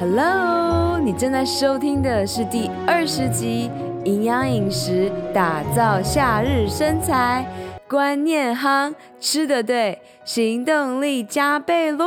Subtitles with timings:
[0.00, 3.68] Hello，你正在收听的是第二十集
[4.06, 7.44] 《营养饮食打造夏日身材》，
[7.90, 12.06] 观念夯，吃得对，行动力加倍喽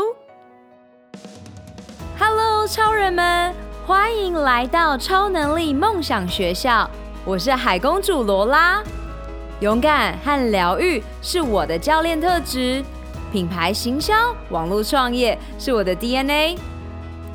[2.17, 3.53] ！Hello，超人们，
[3.85, 6.89] 欢迎来到超能力梦想学校，
[7.25, 8.81] 我是海公主罗拉。
[9.59, 12.81] 勇敢和疗愈是我的教练特质，
[13.33, 14.13] 品牌行销、
[14.49, 16.57] 网络创业是我的 DNA。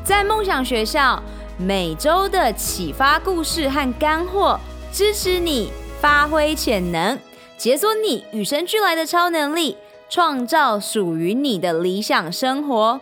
[0.07, 1.21] 在梦想学校，
[1.59, 4.57] 每周的启发故事和干货，
[4.93, 7.19] 支持你发挥潜能，
[7.59, 9.77] 解锁你与生俱来的超能力，
[10.09, 13.01] 创造属于你的理想生活。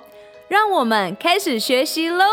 [0.49, 2.25] 让我们开始学习喽！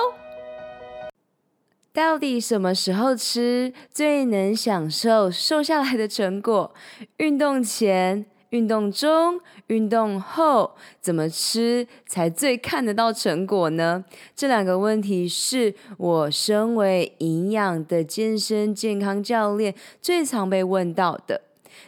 [1.93, 6.73] 到底什么时候吃最能享受瘦下来的成果？
[7.17, 14.05] 运动前、运动中、运动后，怎么吃才最看得到成果呢？
[14.35, 21.41] 这两个问题是我身为营养的健身健康教练最常被问到的。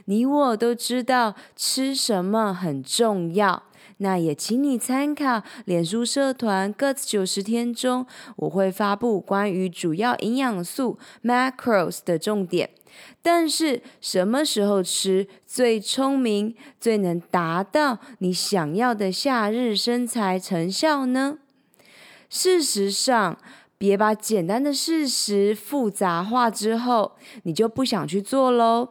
[0.05, 3.63] 你我都知道吃什么很重要。
[3.97, 8.05] 那也请你参考脸书社团 Guts 九十天中，
[8.35, 12.71] 我会发布关于主要营养素 Macros 的重点。
[13.21, 21.39] 但是什么时候吃最聪明，最能达到你想要的夏日身材成效呢？
[22.29, 23.37] 事实上，
[23.77, 28.89] 别把简单的事实复杂化之后，你就不想去做喽。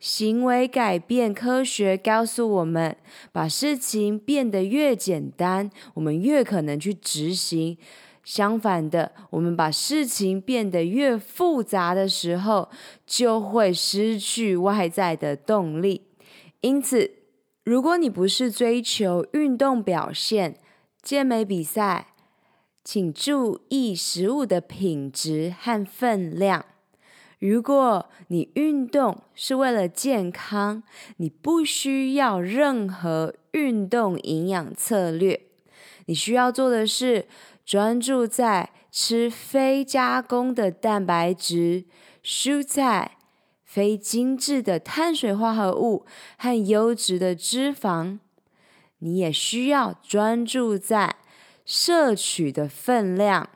[0.00, 2.96] 行为改变科学告诉我们，
[3.30, 7.76] 把事情变得越简单，我们越可能去执行。
[8.24, 12.70] 相反的，我们把事情变得越复杂的时候，
[13.06, 16.06] 就会失去外在的动力。
[16.60, 17.10] 因此，
[17.64, 20.56] 如果你不是追求运动表现、
[21.02, 22.08] 健美比赛，
[22.84, 26.64] 请注意食物的品质和分量。
[27.40, 30.82] 如果你运动是为了健康，
[31.16, 35.40] 你不需要任何运动营养策略。
[36.04, 37.26] 你需要做的是
[37.64, 41.86] 专注在吃非加工的蛋白质、
[42.22, 43.16] 蔬菜、
[43.64, 46.04] 非精致的碳水化合物
[46.36, 48.18] 和优质的脂肪。
[48.98, 51.16] 你也需要专注在
[51.64, 53.48] 摄取的分量。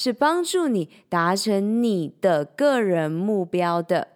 [0.00, 4.08] 是帮助你达成你的个人目标的，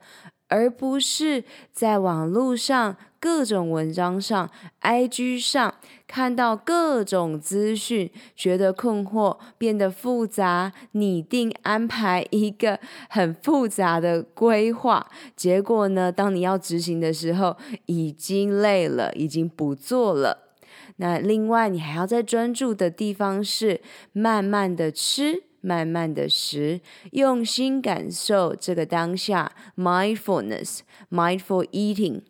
[0.48, 4.50] 而不是在网络上各种文章上、
[4.80, 5.74] IG 上
[6.06, 12.80] 看到各种资讯，觉得困惑，变得复杂，拟定安排一个
[13.10, 15.06] 很复杂的规划，
[15.36, 20.54] 结果呢，当你要执行的时候，已经累了，已经不做了。
[20.96, 25.42] 那另外，你还要再专注的地方是慢慢的吃。
[25.64, 26.82] 慢慢的食，
[27.12, 32.20] 用心感受这个当下，mindfulness，mindful eating，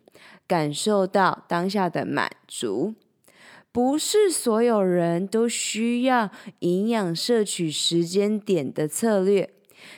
[0.47, 2.95] 感受到当下的满足。
[3.73, 9.49] 不是所有人都需要营养摄取时间点的策略。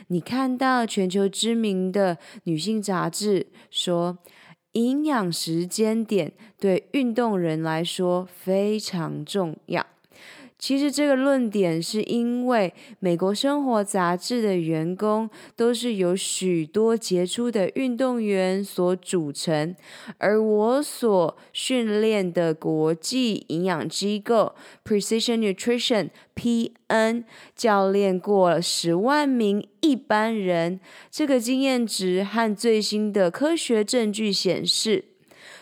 [0.08, 4.18] 你看到全球知名的女性杂志说，
[4.72, 9.86] 营养时间点对运动人来说非常重要。
[10.60, 19.76] 其实这个论点是因为美国生活杂志的员工都是由许多杰出的运动员所组成，
[20.18, 27.24] 而我所训练的国际营养机构 Precision Nutrition (PN)
[27.56, 30.80] 教练过十万名一般人，
[31.12, 35.06] 这个经验值和最新的科学证据显示。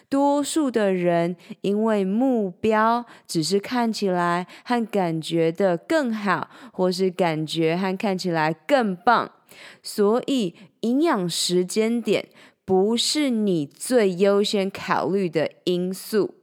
[0.09, 9.31] 多数的人因为目标只是看起来和感觉的更好，或是感觉和看起来更棒，
[9.81, 12.29] 所以营养时间点
[12.63, 16.35] 不是你最优先考虑的因素。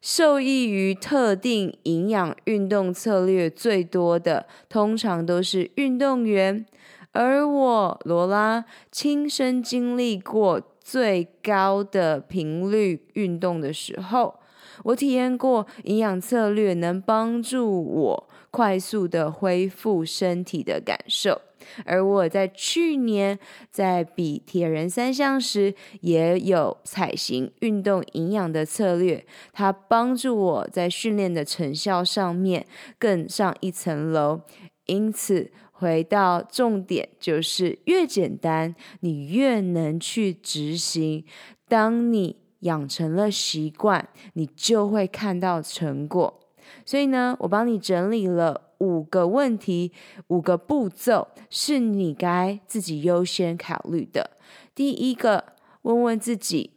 [0.00, 6.64] 受益于特定营养运动策略最多的，通常都是运动员，
[7.12, 10.62] 而我罗拉亲身经历过。
[10.88, 14.38] 最高的频率运动的时候，
[14.84, 21.40] 我体验过营养策略能帮助我快速的恢复身体的感受。
[21.84, 23.36] 而我在去年
[23.72, 32.64] 在比铁人三项时，也有采行运动营养的策略，它帮助我在训练的成效上面
[32.96, 34.42] 更上一层楼。
[34.84, 35.50] 因此。
[35.78, 41.24] 回到重点，就是越简单，你越能去执行。
[41.68, 46.40] 当你养成了习惯，你就会看到成果。
[46.86, 49.92] 所以呢，我帮你整理了五个问题，
[50.28, 54.30] 五个步骤是你该自己优先考虑的。
[54.74, 55.52] 第一个，
[55.82, 56.72] 问问自己：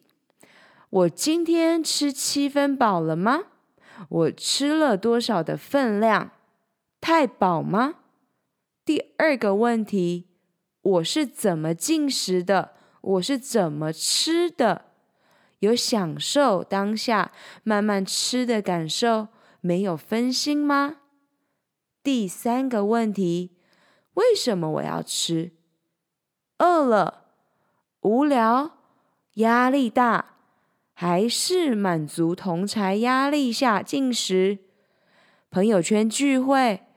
[0.90, 3.44] 我今天吃七分饱了吗？
[4.10, 6.32] 我吃了多少的分量？
[7.00, 7.96] 太饱吗？
[8.90, 10.30] 第二个问题，
[10.82, 12.74] 我是怎么进食的？
[13.02, 14.86] 我是怎么吃的？
[15.60, 17.32] 有享受当下
[17.62, 19.28] 慢慢吃的感受，
[19.62, 21.02] 没有分心吗？
[22.02, 23.60] 第三个问题，
[24.16, 25.52] 为什么我要吃？
[26.58, 27.26] 饿了、
[28.02, 28.80] 无聊、
[29.36, 30.38] 压力大，
[30.94, 34.58] 还是满足同才压力下进食？
[35.52, 36.88] 朋友圈聚会，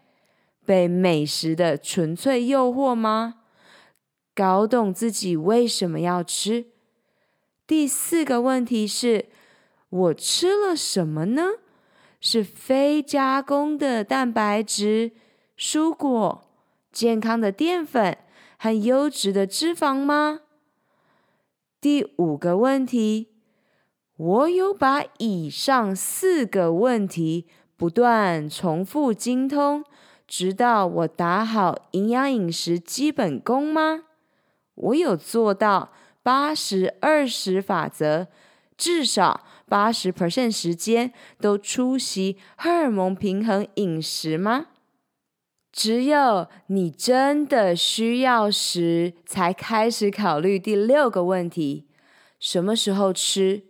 [0.64, 3.36] 被美食的纯粹诱惑吗？
[4.34, 6.66] 搞懂自己为什么要吃？
[7.66, 9.26] 第四个问题是，
[9.88, 11.48] 我吃了什么呢？
[12.20, 15.12] 是非加工的蛋白质、
[15.58, 16.44] 蔬果、
[16.92, 18.16] 健康的淀粉
[18.56, 20.40] 和优质的脂肪吗？
[21.80, 23.28] 第五个问题，
[24.16, 29.84] 我有把以上四个问题不断重复精通，
[30.34, 34.04] 直到我打好营养饮食基本功吗？
[34.74, 35.92] 我有做到。
[36.22, 38.28] 八十二十法则，
[38.78, 44.68] 至少八十 percent 时间都出席荷尔蒙平衡饮食吗？
[45.70, 51.88] 只有你真的需要时，才开始考虑第六个问题：
[52.40, 53.64] 什么时候吃？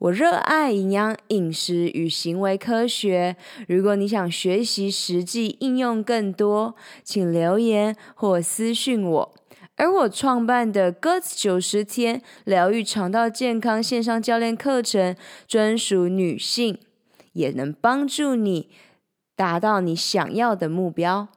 [0.00, 3.36] 我热爱营养饮食与行为科学。
[3.68, 6.74] 如果你想学习实际应用更多，
[7.04, 9.34] 请留言或私讯我。
[9.76, 15.14] 而我创办的 Gut 九十天疗愈肠道健康线上教练课程，
[15.46, 16.78] 专属女性，
[17.34, 18.70] 也能帮助你
[19.36, 21.28] 达到你想要的目标。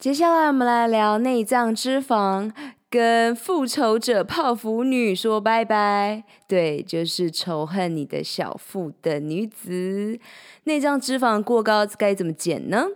[0.00, 2.50] 接下来，我们来聊内脏脂肪，
[2.90, 6.24] 跟复仇者泡芙女说拜拜。
[6.48, 10.18] 对，就是仇恨你的小腹的女子。
[10.64, 12.88] 内脏脂肪过高该怎么减呢？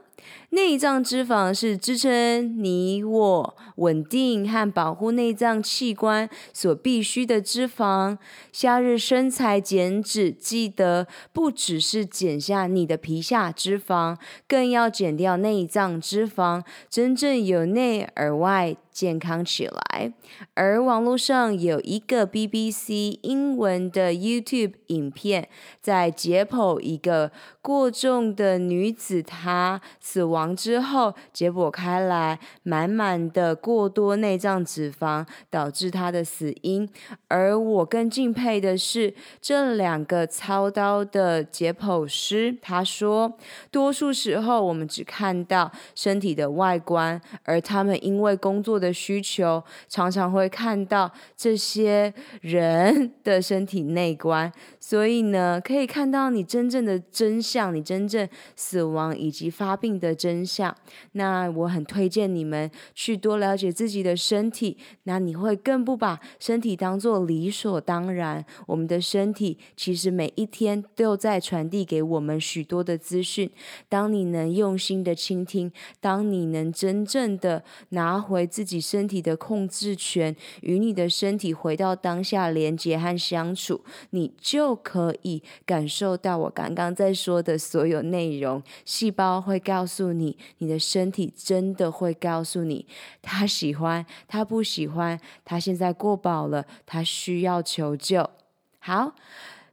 [0.51, 8.17] 内脏脂肪是支撑你我稳定和保护内脏器官所必须的脂肪。
[8.53, 14.17] 夏日身材减脂，记得不只是减下你的皮下脂肪，
[14.47, 20.13] 更要减掉内脏脂肪，真正由内而外健康起来。
[20.55, 25.49] 而网络上有一个 BBC 英文的 YouTube 影片，
[25.81, 29.81] 在解剖一个过重的女子，她
[30.15, 30.55] 死亡。
[30.55, 36.89] 之后解剖开来，满满的过多内脏脂肪导致他的死因。
[37.27, 42.57] 而我更敬佩的是这两个操刀的解剖师。
[42.63, 43.37] 他说，
[43.73, 54.53] 多数时候我们只看到身体的外观，而他们因为工作的需求，常常会看到这些人的身体内观。
[54.79, 60.45] 所以呢，可以看到你真正的真相，你真正死亡以及发病的真。
[60.45, 60.77] 相，
[61.13, 68.45] 那我很推荐你们去多了解自己的身体，那你会更不把身体当做理所当然。
[68.67, 73.51] 我们的身体其实每一天都在传递给我们许多的资讯。
[73.89, 88.63] 当你能用心的倾听，当你能真正的拿回自己身体的控制权，与你的身体回到当下连接和相处，你就可以感受到我刚刚在说的所有内容。
[88.85, 90.15] 细胞会告告诉。
[90.15, 92.87] 你你的身体真的会告诉你，
[93.21, 98.31] 他喜欢，他不喜欢，他现在过饱了，他需要求救。
[98.79, 99.15] 好，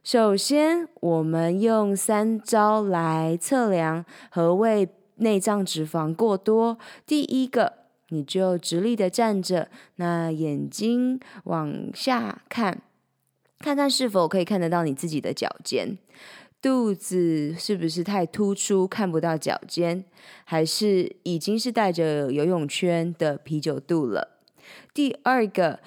[0.04, 6.76] 首先我们用三招来测量何谓内脏脂肪过多。
[7.06, 7.72] 第一个，
[8.08, 12.82] 你就直立的站着，那眼睛往下看，
[13.60, 15.96] 看看是否可以看得到你自己的脚尖。
[16.62, 20.04] 肚子是不是太突出，看不到脚尖，
[20.44, 24.38] 还是已经是带着游泳圈的啤酒肚了？
[24.94, 25.80] 第二个。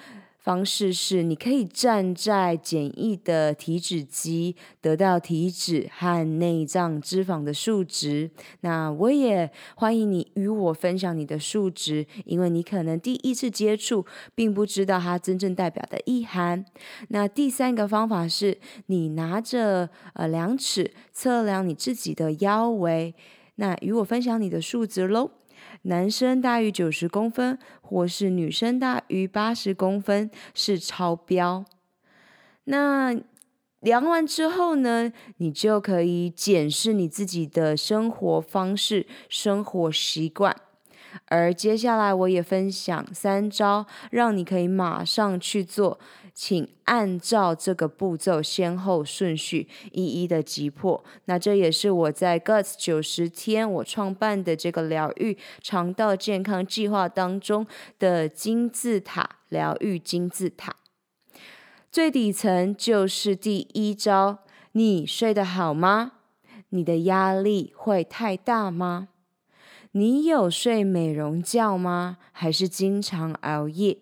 [0.46, 8.30] 方式是，你可以站在简易的体脂机，得到体脂和内脏脂肪的数值。
[8.60, 16.64] 那我也欢迎你与我分享你的数值，因为你可能第一次接触，并不知道它真正代表的意涵。
[17.08, 23.16] 那第三个方法是，你拿着呃量尺测量你自己的腰围，
[23.56, 25.32] 那与我分享你的数值喽。
[25.86, 31.64] 男生大于九十公分，或是女生大于八十公分是超标。
[32.64, 33.14] 那
[33.80, 40.56] 量完之后呢，你就可以检视你自己的生活方式、生活习惯。
[41.26, 45.98] 而接下来我也分享三招，让你可以马上去做。
[46.34, 51.02] 请按照这个步骤先后顺序一一的击破。
[51.24, 57.66] 那这也是我在 Guts 九十天我创办的这个疗愈肠道健康计划当中
[57.98, 60.76] 的金字塔疗愈金字塔。
[61.90, 64.40] 最底层就是第一招：
[64.72, 66.12] 你睡得好吗？
[66.68, 69.08] 你的压力会太大吗？
[69.96, 72.18] 你有睡美容觉吗？
[72.30, 73.96] 还是经常熬夜？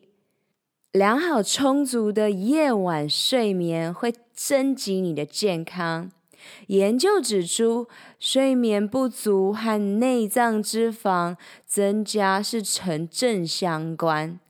[0.90, 6.10] 良好充足的夜晚睡眠会升级你的健康。
[6.66, 7.86] 研究指出，
[8.18, 14.40] 睡眠不足和内脏脂肪增加是成正相关。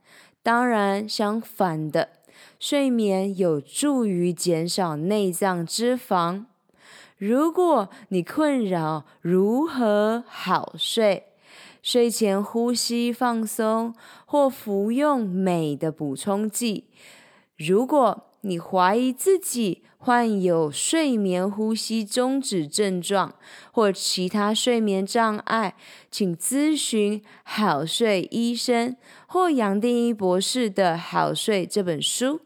[0.41, 2.09] 当然，相反的，
[2.59, 6.45] 睡眠有助于减少内脏脂肪。
[7.17, 11.27] 如果你困扰如何好睡，
[11.85, 13.93] 睡前呼吸放松，
[14.25, 16.85] 或服用镁的补充剂。
[17.55, 23.35] 如果你怀疑自己患有睡眠呼吸中止症状
[23.71, 25.75] 或其他睡眠障碍，
[26.09, 32.41] 请咨询好睡医生或杨定一博士的《好睡》这本书。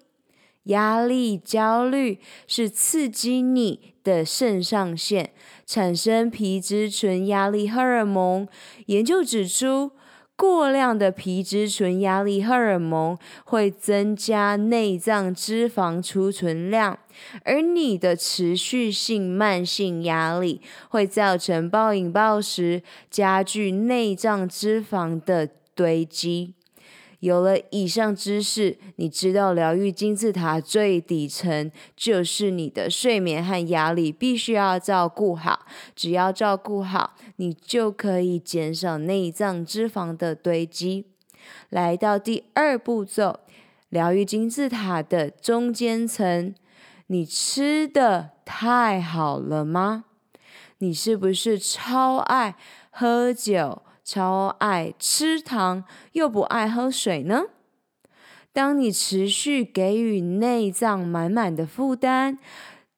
[0.63, 5.31] 压力、焦虑是刺激你的肾上腺
[5.67, 8.47] 产生皮质醇压力荷尔蒙。
[8.87, 9.91] 研究指出，
[10.35, 16.97] 过量的皮质醇压力荷尔蒙会增加内脏脂肪储存量，
[17.43, 26.55] 而你的持续性慢性压力会造成暴饮暴食，加剧内脏脂肪的堆积。
[27.19, 35.65] 有了以上知识，你知道疗愈金字塔最底层就是你的睡眠和压力，必须要照顾好。
[35.95, 41.05] 只要照顾好，你就可以减少内脏脂肪的堆积。
[41.69, 43.39] 来到第二步骤，
[43.89, 46.55] 疗愈金字塔的中间层，
[47.07, 50.05] 你吃的太好了吗？
[50.77, 52.55] 你是不是超爱
[52.89, 53.81] 喝酒？
[54.11, 57.43] 超爱吃糖又不爱喝水呢？
[58.51, 62.39] 当你持续给予内脏满满的负担，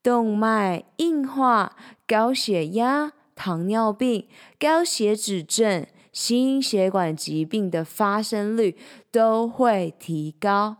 [0.02, 1.76] 动脉硬化、
[2.08, 8.78] 高血压、糖尿病、高血脂症、心血管疾病的发生率
[9.12, 10.78] 都会提高。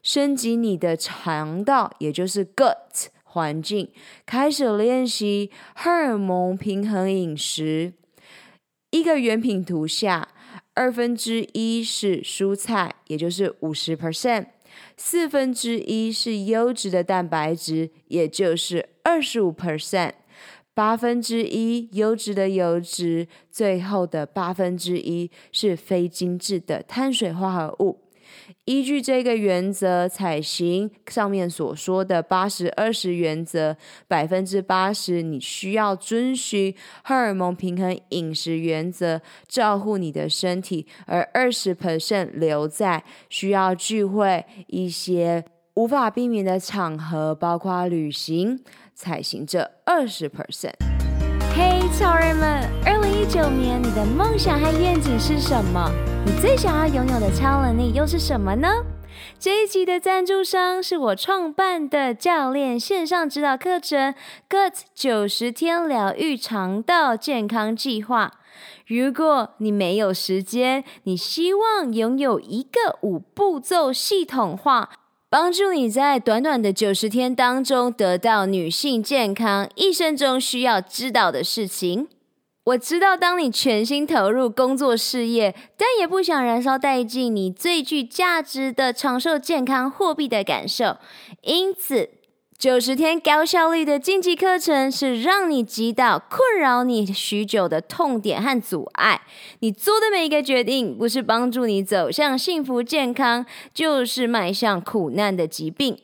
[0.00, 3.90] 升级你的肠道，也就是 gut 环境，
[4.24, 7.94] 开始练习荷尔蒙平衡饮食。
[8.96, 10.26] 一个原品图下，
[10.72, 14.46] 二分之一是蔬菜，也就是五十 percent；
[14.96, 20.12] 四分之一是优质的蛋白质，也就是二十五 percent；
[20.72, 28.05] 八分之一优质的油脂，最后的八分之一是非精致的碳水化合物。
[28.64, 33.76] 依据这个原则，采行上面所说的八十二十原则，
[34.08, 48.60] 百分之八十你需要遵循荷尔蒙平衡饮食原则，照顾你的身体，而二十 percent 留在需要聚会一些无法避免的场合，包括旅行，
[48.94, 50.85] 采行这二十 percent。
[51.58, 55.90] 嘿，超人们，二零一九年你的梦想和愿景是什么？
[56.26, 58.68] 你最想要拥有的超能力又是什么呢？
[59.38, 64.14] 这一集的赞助商是我创办的教练线上指导课程
[64.50, 68.32] Gut 九十天疗愈肠道健康计划。
[68.86, 74.90] 如果你没有时间，你希望拥有一个五步骤系统化，
[75.28, 82.06] 帮助你在短短的九十天当中得到女性健康一生中需要知道的事情。
[82.66, 90.96] 我知道，当你全心投入工作事业，但也不想燃烧殆尽你最具价值的长寿健康货币的感受，
[91.42, 92.10] 因此
[92.58, 99.20] 九十天高效率的晋级课程是让你击倒困扰你许久的痛点和阻碍。
[99.60, 103.44] 你做的每一个决定，不是帮助你走向幸福健康，
[103.74, 105.98] 就是迈向苦难的疾病。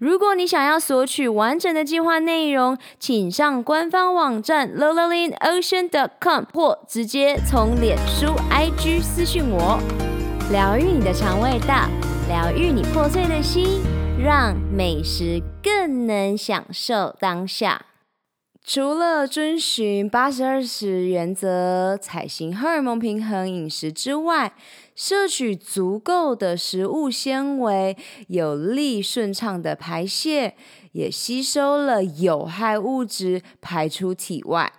[0.00, 6.34] 如果你想要索取完整的计划内容，请上官方网站 l o l a l i n o c e a n c o
[6.34, 9.78] m 或直接从脸书 IG 私讯我。
[10.50, 11.86] 疗愈你的肠胃道，
[12.28, 13.82] 疗愈你破碎的心，
[14.20, 17.86] 让美食更能享受当下。
[18.64, 24.54] 除了遵循八十二十原则，采行荷尔蒙平衡饮食之外，
[24.96, 27.96] 摄取足够的食物纤维，
[28.26, 30.56] 有利顺畅的排泄，
[30.92, 34.72] 也吸收了有害物质排出体外。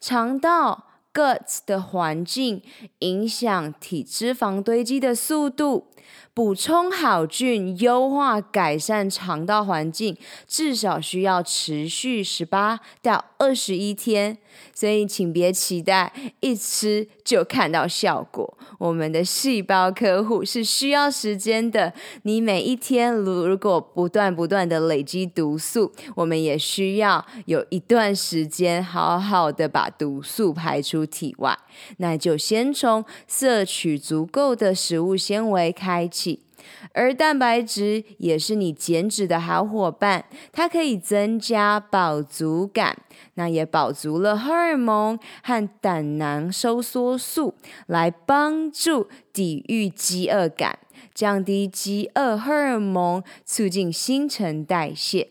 [0.00, 2.62] 肠道 Gut 的环境
[2.98, 5.89] 影响体脂肪堆积的速度。
[6.32, 10.16] 补充好菌，优化改善肠道环境，
[10.46, 14.38] 至少需要持续十八到二十一天。
[14.74, 18.58] 所以，请别期待一吃就看到效果。
[18.78, 21.92] 我们的细胞呵护是需要时间的。
[22.22, 31.56] 你每一天如果不断不断的累积毒素，我们也需要有一段时间好好的把毒素排出体外。
[31.98, 36.44] 那就先从摄取足够的食物纤维开开启。
[36.92, 42.98] 而蛋白质也是你减脂的好伙伴，它可以增加饱足感，
[43.34, 47.54] 那也饱足了荷尔蒙和胆囊收缩素，
[47.86, 50.78] 来帮助抵御饥饿感，
[51.14, 55.30] 降低饥饿荷尔蒙，促进新陈代谢。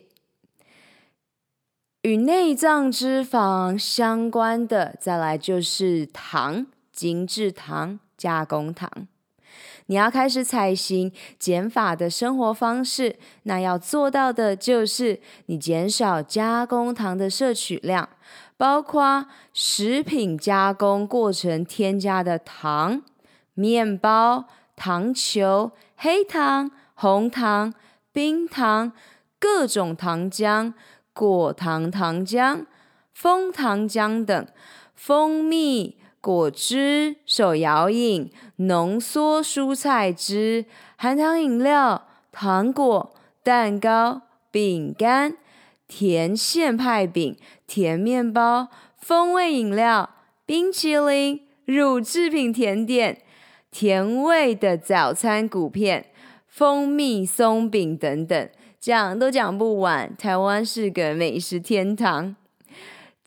[2.01, 9.07] 与内脏脂肪相关的，再来就是糖，精制糖、加工糖。
[9.89, 18.07] 你要开始采行减法的生活方式，那要做到的就是你减少加工糖的摄取量，
[18.55, 23.01] 包括食品加工过程添加的糖、
[23.55, 27.73] 面包、糖球、黑糖、红糖、
[28.11, 28.91] 冰糖、
[29.39, 30.71] 各种糖浆、
[31.13, 32.67] 果糖糖浆、
[33.11, 34.47] 枫糖浆等，
[34.93, 35.98] 蜂蜜。
[36.21, 40.65] 果汁、手摇饮、浓缩蔬菜汁、
[40.97, 45.37] 含糖饮料、糖果、蛋糕、饼干、
[45.87, 50.09] 甜馅派饼、甜面包、风味饮料、
[50.45, 53.21] 冰淇淋、乳制品甜点、
[53.71, 56.07] 甜味的早餐谷片、
[56.47, 58.49] 蜂蜜松饼等等，
[58.79, 60.13] 讲都讲不完。
[60.17, 62.35] 台湾是个美食天堂。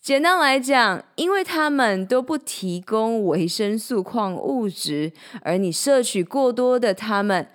[0.02, 7.46] 简单来讲，因为它们都不提供维生素、矿物质，而你摄取过多的它们，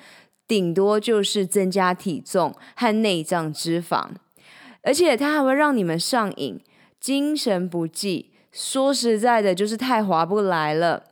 [0.48, 4.12] 顶多就是增加体重和内脏脂肪，
[4.82, 6.58] 而且它还会让你们上瘾、
[7.02, 8.32] 精神不济。
[8.54, 11.04] 说实在的，就是太划不来了。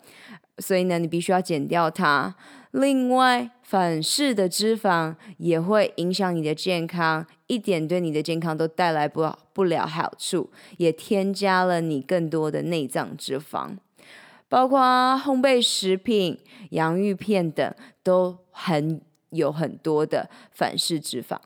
[0.60, 2.34] 所以呢，你必须要减掉它。
[2.72, 13.78] 另外，反式的脂肪也会影响你的健康，一点对你的健康都带来不不了好处，也添加了你更多的内脏脂肪，
[14.48, 14.80] 包括
[15.18, 16.38] 烘焙食品、
[16.70, 17.74] 洋芋片等，
[18.04, 19.02] 都很
[19.32, 21.40] 有很多的反式脂肪。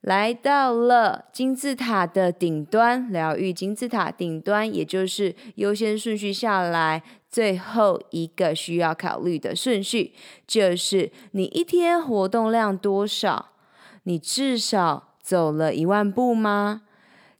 [0.00, 10.12] 来到了金字塔的顶端，疗愈金字塔顶端，也就是优先顺序下来最后一个需要考虑的顺序，
[10.46, 13.50] 就是你一天活动量多少？
[14.02, 16.82] 你至少走了一万步吗？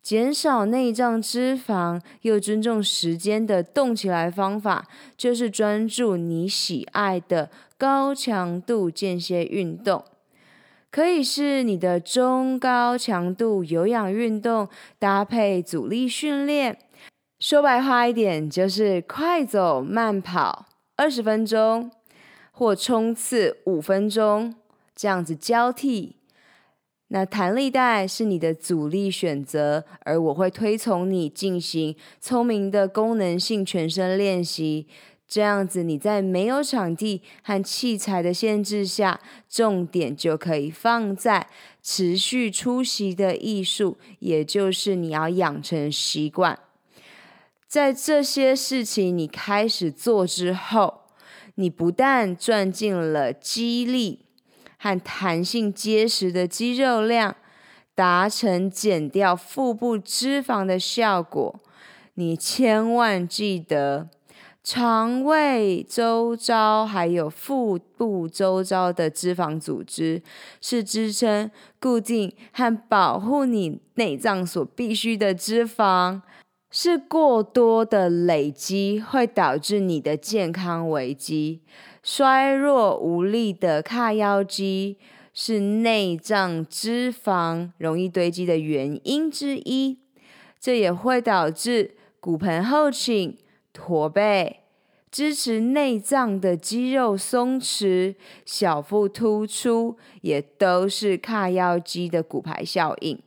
[0.03, 10.03] 减少内脏脂肪又尊重时间的动起来方法，就是专注你喜爱的高强度间歇运动。
[10.91, 16.79] 可以是你的中高强度有氧运动搭配阻力训练，
[17.41, 21.91] 说白话一点就是快走慢跑二十分钟，
[22.53, 24.55] 或冲刺五分钟，
[24.95, 26.17] 这样子交替。
[27.09, 34.87] 那弹力带是你的阻力选择，而我会推崇你进行聪明的功能性全身练习。
[35.27, 41.47] 这样子，你在没有场地和器材的限制下，重点就可以放在
[41.83, 46.59] 持续出席的艺术，也就是你要养成习惯。
[47.71, 51.03] 在这些事情你开始做之后，
[51.55, 54.27] 你不但赚进了肌力
[54.77, 57.37] 和弹性结实的肌肉量，
[57.95, 61.61] 达成减掉腹部脂肪的效果，
[62.15, 64.09] 你千万记得。
[64.65, 70.23] 肠胃周遭还有腹部周遭的脂肪组织，
[70.61, 76.21] 是支撑、固定和保护你内脏所必需的脂肪。
[76.71, 81.63] 是过多的累积会导致你的健康危机。
[82.03, 84.97] 衰弱无力的髂腰肌
[85.35, 89.99] 是内脏脂肪容易堆积的原因之一，
[90.61, 93.37] 这也会导致骨盆后倾。
[93.73, 94.65] 驼背，
[95.13, 103.19] 支持内脏的肌肉松弛，小腹突出，也都是髂腰肌的骨牌效应。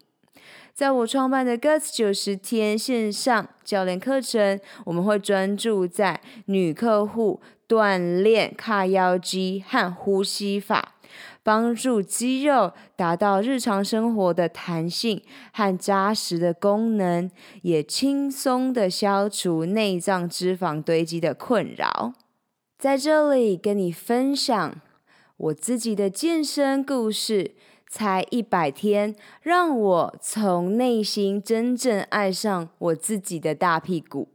[0.83, 10.95] 在我创办的 Guts 九十天线上教练课程，我们会专注在女客户锻炼髂腰肌和呼吸法，
[11.41, 22.11] 帮助肌肉达到日常生活的弹性和扎实的功能，也轻松地消除内脏脂肪堆积的困扰。
[22.77, 24.75] 在这里跟你分享
[25.37, 27.55] 我自己的健身故事。
[27.95, 34.29] 才一百天，让我从内心真正爱上我自己的大屁股。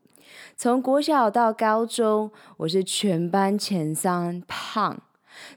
[0.56, 4.98] 从国小到高中，我是全班前三胖；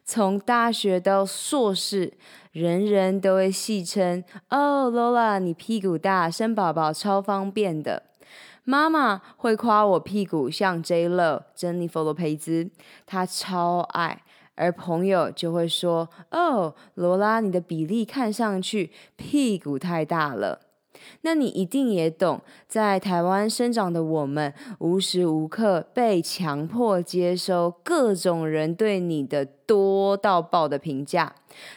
[0.03, 2.13] 从大学到硕士，
[2.51, 8.01] 人人都会戏称：“哦，Lola，你屁股大，生宝宝超方便的。”
[8.65, 12.71] 妈妈会夸我屁股像 J.Lo 珍妮佛罗培兹，
[13.05, 14.23] 她超爱。
[14.55, 20.61] 而朋友就会说：“哦，罗拉，你的比例看上去屁股太大了。”
[21.21, 31.33] 那你一定也懂，在台湾生长的我们，无时无刻被强迫接收各种人对你的多到爆的评价。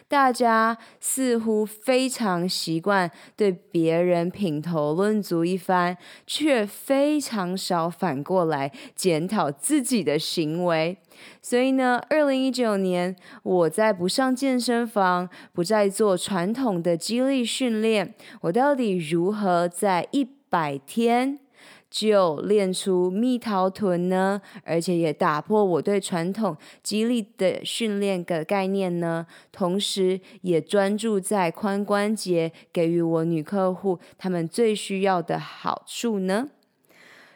[0.09, 10.97] 大家似乎非常习惯对别人品头论足一番，却非常少反过来检讨自己的行为。
[11.41, 21.39] 所以呢，二零一九年，我在不上健身房，不再做传统的肌力训练，我到底如何在一百天
[21.95, 24.43] 就练出蜜桃臀呢？
[24.65, 29.25] 而且也打破我对传统肌力的训练的概念呢？
[29.53, 36.49] 同时，也专注在髋关节，给予我女客户她们最需要的好处呢？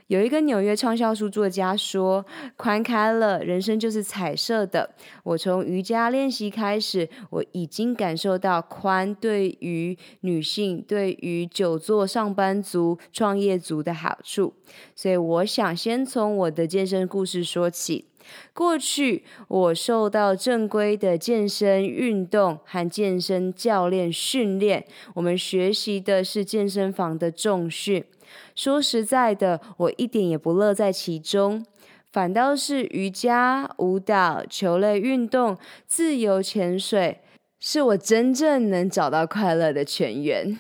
[0.09, 2.25] 有一个纽约畅销书作家说
[2.57, 14.55] ：“宽开了，人生就是彩色的。”我从瑜伽练习开始，我已经感受到宽对于女性、对于久坐上班族、创业族的好处。
[14.97, 18.08] 所以，我想先从我的健身故事说起。
[18.53, 28.05] 过去，我受到正规的健身运动和健身教练训练，我们学习的是健身房的重训。
[28.55, 31.65] 说实在的，我一点也不乐在其中，
[32.13, 37.21] 反倒是瑜伽、舞蹈、球类运动、自由潜水，
[37.61, 40.59] 是我真正能找到快乐的泉源。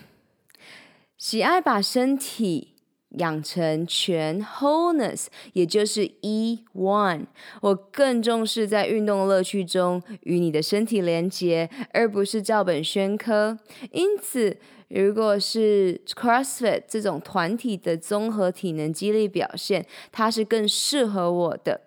[1.16, 2.76] 喜爱把身体
[3.10, 7.26] 养成全 wholeness，也就是 E One。
[7.62, 13.58] 我更重视在运动乐趣中与你的身体连结，而不是照本宣科。
[13.92, 21.80] 因此，如果是 CrossFit 这种团体的综合体能激励表现，它是更适合我的。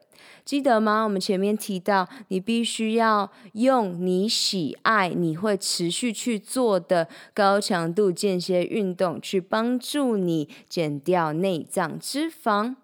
[0.52, 1.06] 记得吗？
[1.06, 12.76] 我们前面提到，你必须要用你喜爱、你会持续去做的高强度间歇运动，去帮助你减掉内脏脂肪。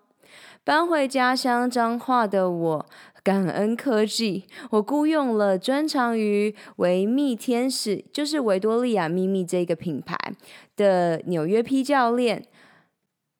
[0.64, 2.86] 搬回家乡彰化的我，
[3.22, 10.18] 感恩科技，我雇佣了专长于维密天使，就是维多利亚秘密这个品牌
[10.78, 12.46] 的纽约 P 教练。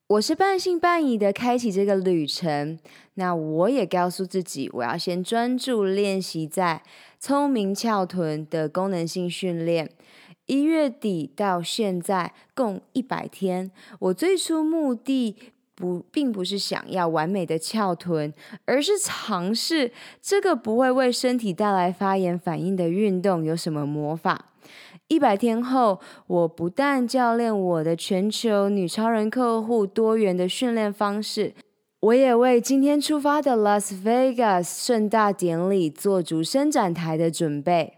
[0.08, 2.78] 我是半信半疑的开启这个旅程。
[3.14, 6.82] 那我也告诉自己，我要先专注练习在
[7.20, 9.90] 聪明翘臀的功能性训练。
[10.46, 15.36] 一月底到现在共一百天，我最初目的。
[15.74, 24.46] 不，并不是想要完美的翘臀，而是尝试这个不会为身体带来发炎反应的运动有什么魔法。
[25.08, 31.54] 一百天后，我不但教练我的全球女超人客户多元的训练方式，
[32.00, 37.94] 我也为今天出发的 Las Vegas 盛大典礼做足伸展台的准备。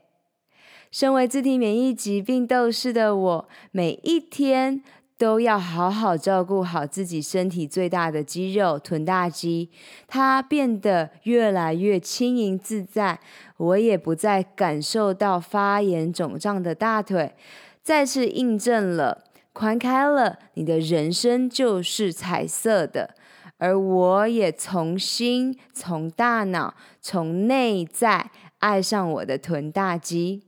[0.92, 4.82] 身为自体免疫疾病斗士的我，每一天。
[5.20, 9.68] 都要好好照顾好自己身体最大的肌肉臀大肌，
[10.08, 13.20] 它变得越来越轻盈自在，
[13.58, 17.34] 我也不再感受到发炎肿胀的大腿，
[17.82, 23.14] 再次印证了宽开了，你的人生就是彩色的，
[23.58, 28.30] 而我也重新从大脑从内在
[28.60, 30.42] 爱上我的臀大肌。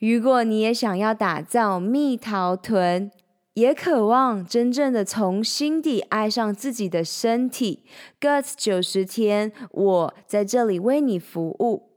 [0.00, 3.08] 如果你也想要打造蜜桃臀，
[3.54, 7.84] 也渴望真正的从心底爱上自己的身体
[8.20, 11.90] ，Guts 九十天，我在这里为你服务。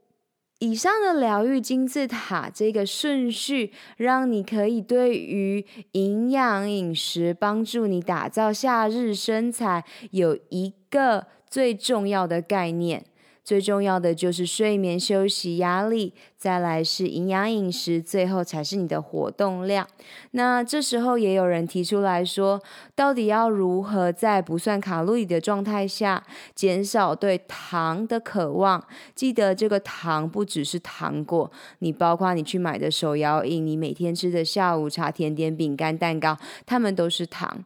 [0.59, 13.05] 以上的疗愈金字塔这个顺序，让你可以对于营养饮食帮助你打造夏日身材有一个最重要的概念：
[13.43, 16.13] 最重要的就是睡眠、休息、压力，
[16.45, 19.87] 再来是营养饮食，最后才是你的活动量。
[20.29, 22.61] 那这时候也有人提出来说，
[22.93, 28.85] 到底要如何在不算卡路里的状态下，减少对糖的渴望？
[29.15, 37.63] 记得这个糖不只是糖果，你包括你去买的手摇饮，你每天吃的下午茶、甜点、饼干、蛋糕，它们都是糖。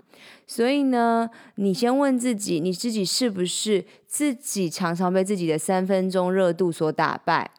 [0.48, 7.52] 所以呢，你先问自己，你自己是不是自己常常被自己的三分钟热度所打败？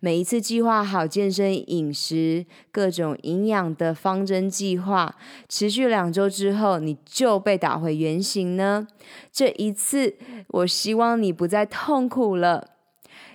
[0.00, 5.14] 每一次计划好健身、饮食、各种营养的方针计划，
[5.48, 8.86] 持续两周之后，你就被打回原形呢？
[9.32, 10.16] 这一次，
[10.48, 12.70] 我希望你不再痛苦了。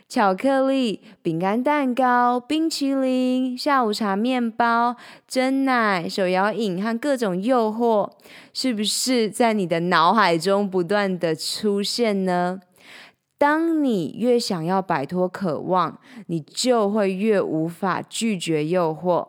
[0.09, 4.95] 巧克力、饼干、蛋糕、冰淇淋、下午茶、面包、
[5.27, 8.11] 真奶、手摇饮和各种诱惑，
[8.53, 12.59] 是不是在你的脑海中不断的出现呢？
[13.43, 19.27] 当你越想要摆脱渴望，你就会越无法拒绝诱惑。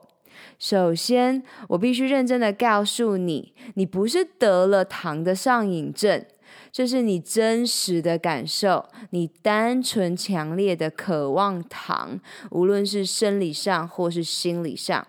[0.57, 6.25] 首先，我必须认真的告诉你，你不是得了糖的上瘾症。
[6.71, 12.21] 这是你真实的感受，你单纯强烈的渴望糖，
[12.53, 15.05] 无论是生理上或是心理上。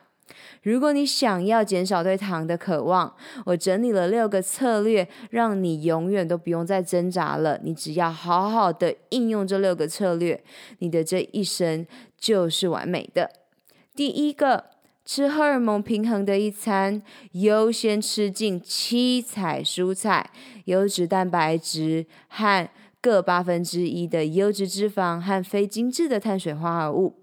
[0.64, 7.60] 如果你想要减少对糖的渴望，我整理了六个策略，让你永远都不用再挣扎了。
[7.64, 10.44] 你只要好好的应用这六个策略，
[10.80, 11.86] 你的这一生
[12.18, 13.32] 就是完美的。
[13.96, 14.66] 第一个。
[15.08, 17.00] 吃荷尔蒙平衡的一餐，
[17.34, 20.32] 优先吃进七彩蔬菜、
[20.64, 22.68] 优质蛋白质和
[23.00, 27.20] 各八分之一的优质脂肪和非精致的碳水化合物。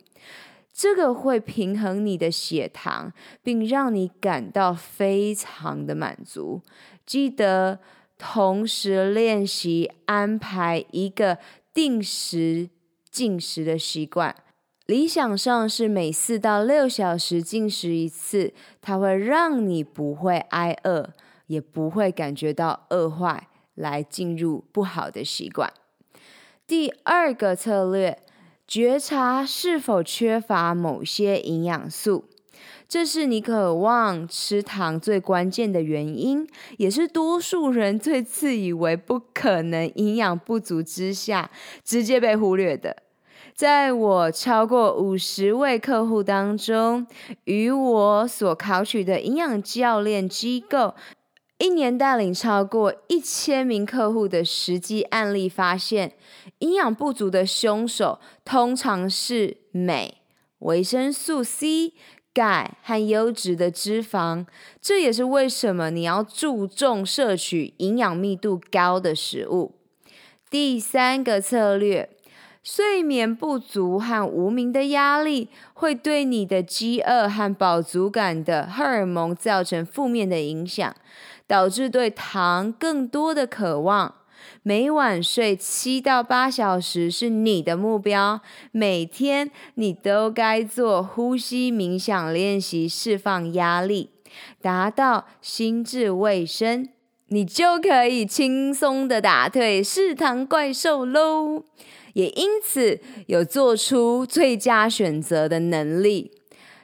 [0.73, 6.63] 这个会平衡你的血糖，并让你感到非常的满足。
[7.05, 7.81] 记得
[8.17, 11.39] 同时练习安排一个
[11.75, 12.71] 定时
[13.11, 14.35] 进食的习惯。
[14.87, 21.11] 理想上是每四到六小时进食一次，它会让你不会挨饿，
[21.47, 25.73] 也不会感觉到饿坏，来进入不好的习惯。
[26.67, 28.23] 第二个策略，
[28.67, 32.25] 觉察是否缺乏某些营养素，
[32.89, 36.47] 这是你渴望吃糖最关键的原因，
[36.79, 41.51] 也是多数人最自以为不可能营养不足之下，
[41.85, 43.03] 直接被忽略的。
[43.55, 47.07] 在我超过五十位客户当中，
[47.45, 50.95] 与我所考取的营养教练机构，
[51.59, 56.13] 一年带领超过一千名客户的实际案例发现，
[56.63, 60.23] 营养不足的凶手通常是镁、
[60.61, 61.93] 维生素 C、
[62.33, 64.47] 钙和优质的脂肪。
[64.81, 69.75] 这也是为什么你要注重摄取营养密度高的食物。
[70.49, 72.09] 第三个策略。
[72.65, 80.95] 睡眠不足和无名的压力会对你的饥饿和饱足感的荷尔蒙造成负面的影响，
[81.49, 84.15] 导致对糖更多的渴望。
[84.65, 94.11] 每晚睡七到八小时是你的目标，每天你都该做呼吸冥想练习，释放压力，
[94.61, 96.89] 达到心智卫生，
[97.27, 101.65] 你就可以轻松的打退嗜糖怪兽喽。
[102.13, 106.31] 也因此有做出最佳选择的能力。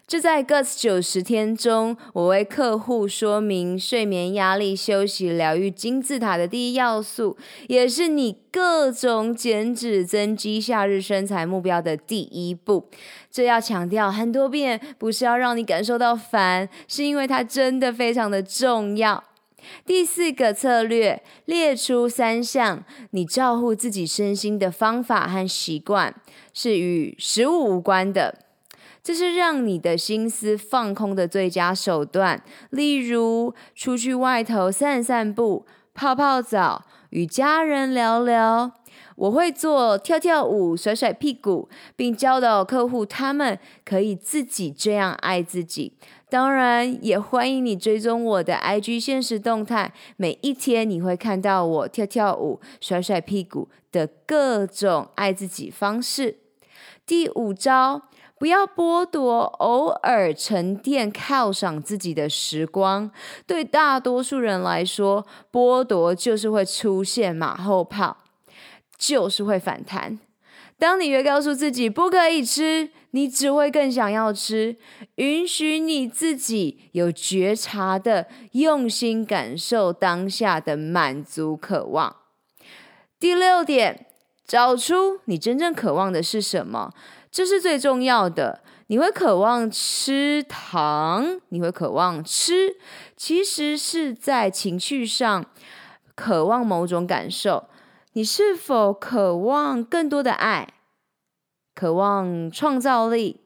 [0.08, 12.88] 这在 GUTS 九十天中，我为客户说明睡眠、压力、休息、疗愈金字塔的第一要素，也是你各种减脂增肌、夏日身材目标的第一步。
[13.30, 19.22] 这要强调很多遍，不是要让你感受到烦，是因为它真的非常的重要。
[19.84, 26.14] 第四个策略，列出三项你照顾自己身心的方法和习惯，
[26.54, 28.47] 是与食物无关的。
[29.02, 32.42] 这是让你的心思放空的最佳手段。
[32.70, 38.72] 例如，出去外头散散步、泡泡澡、与家人聊聊。
[39.16, 45.94] 我会做跳跳舞、甩甩屁股，并教导客户他们可以自己这样爱自己。
[46.30, 56.36] 当然，也欢迎你追踪我的 IG 现实动态，每一天你会看到我跳跳舞、甩甩屁股的各种爱自己方式。
[57.04, 58.02] 第五招，
[58.38, 63.10] 不要剥夺偶尔沉淀、犒赏自己的时光。
[63.46, 68.18] 对大多数人来说，剥夺就是会出现马后炮，
[68.96, 70.18] 就是会反弹。
[70.78, 74.76] 当你越告诉自己不可以吃，你只会更想要吃。
[75.16, 82.14] 允许你自己有觉察的用心感受当下的满足渴望。
[83.18, 84.06] 第六点，
[84.46, 86.92] 找出你真正渴望的是什么，
[87.30, 88.62] 这是最重要的。
[88.88, 92.76] 你会渴望吃糖，你会渴望吃，
[93.16, 95.44] 其实是在情绪上
[96.14, 97.68] 渴望某种感受。
[98.14, 100.68] 你是否渴望更多的爱？
[101.74, 103.42] 渴望创造力，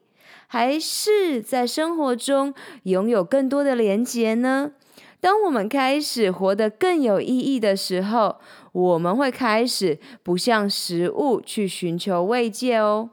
[0.47, 4.71] 还是在生活中拥有更多的连接呢？
[5.19, 8.39] 当我们开始活得更有意义的时候，
[8.71, 13.09] 我们会开始不向食物去寻求慰藉哦。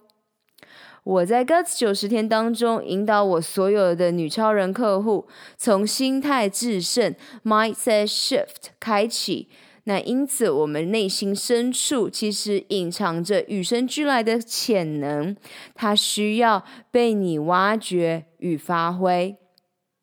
[1.11, 9.49] 我在 Guts 九十天当中引导我所有的女超人客户，从心态致胜 （Mindset Shift） 开启。
[9.85, 15.35] 那因此，我们内心深处其实隐藏着与生俱来的潜能，
[15.75, 19.37] 它需要被你挖掘与发挥。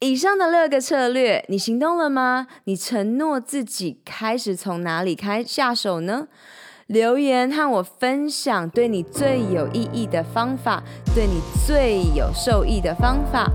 [0.02, 2.48] 以上的六个策略，你行动了吗？
[2.66, 6.28] 你承诺自己开始从哪里开下手呢？
[6.88, 10.82] 留言和我分享对你最有意义的方法，
[11.14, 13.52] 对你最有受益的方法。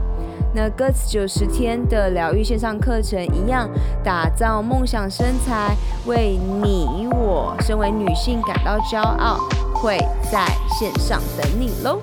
[0.54, 3.70] 那 Guts 九十天的疗愈线上课程一样，
[4.04, 9.38] 打造梦想身材，为你我身为女性感到骄傲，
[9.74, 9.96] 会
[10.30, 10.46] 在
[10.78, 12.02] 线上等你喽。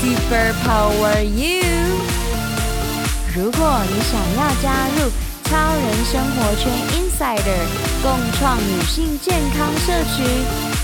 [0.00, 1.62] Superpower you！
[3.34, 5.10] 如果你想要加入
[5.44, 7.64] 超人生活圈 Insider
[8.02, 10.24] 共创女性健康社群，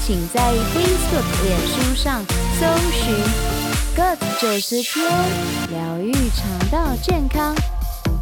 [0.05, 0.40] 请在
[0.75, 2.25] Facebook、脸书上
[2.59, 3.14] 搜寻
[3.96, 5.05] Gut 九十天
[5.70, 7.55] 疗愈肠道健康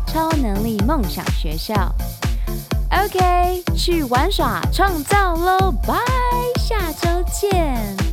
[0.07, 1.95] 超能力梦想学校。
[2.91, 5.73] OK，去玩耍创造喽！
[5.87, 5.95] 拜，
[6.59, 8.08] 下周见。